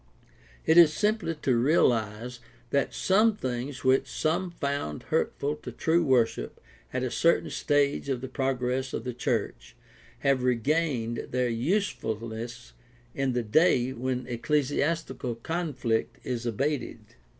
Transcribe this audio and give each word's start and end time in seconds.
It 0.65 0.79
is 0.79 0.91
simply 0.91 1.35
to 1.43 1.55
realize 1.55 2.39
that 2.71 2.91
some 2.91 3.35
things 3.35 3.83
which 3.83 4.07
some 4.07 4.49
found 4.49 5.03
hurtful 5.03 5.55
to 5.57 5.71
true 5.71 6.03
worship 6.03 6.59
at 6.91 7.03
a 7.03 7.11
certain 7.11 7.51
stage 7.51 8.09
of 8.09 8.19
the 8.19 8.27
progress 8.27 8.93
of 8.93 9.03
the 9.03 9.13
church 9.13 9.75
have 10.21 10.41
regained 10.41 11.27
their 11.29 11.49
use 11.49 11.89
fulness 11.89 12.73
in 13.13 13.33
this 13.33 13.45
day 13.45 13.93
when 13.93 14.25
ecclesiastical 14.25 15.35
conflict 15.35 16.17
is 16.25 16.47
abated. 16.47 17.01